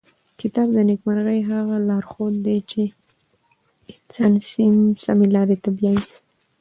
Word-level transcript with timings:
کتاب 0.41 0.67
د 0.73 0.77
نېکمرغۍ 0.89 1.39
هغه 1.51 1.75
لارښود 1.87 2.35
دی 2.45 2.57
چې 2.71 2.81
انسان 4.27 4.33
سمې 5.05 5.27
لارې 5.35 5.57
ته 5.63 5.69
بیايي. 5.77 6.03